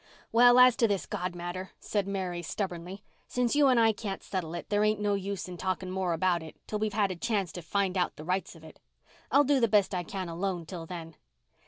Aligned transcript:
"Well, 0.31 0.57
as 0.57 0.75
to 0.77 0.87
this 0.87 1.05
God 1.05 1.35
matter," 1.35 1.73
said 1.79 2.07
Mary 2.07 2.41
stubbornly, 2.41 3.03
"since 3.27 3.55
you 3.55 3.67
and 3.67 3.79
I 3.79 3.91
can't 3.93 4.23
settle 4.23 4.55
it, 4.55 4.69
there 4.69 4.83
ain't 4.83 4.99
no 4.99 5.13
use 5.13 5.47
in 5.47 5.57
talking 5.57 5.91
more 5.91 6.13
about 6.13 6.41
it 6.41 6.55
until 6.61 6.79
we've 6.79 6.95
a 6.97 7.15
chanct 7.15 7.53
to 7.53 7.61
find 7.61 7.95
out 7.95 8.15
the 8.15 8.25
rights 8.25 8.55
of 8.55 8.63
it. 8.63 8.79
I'll 9.31 9.43
do 9.43 9.59
the 9.59 9.67
best 9.67 9.93
I 9.93 10.01
can 10.01 10.27
alone 10.27 10.65
till 10.65 10.87
then." 10.87 11.17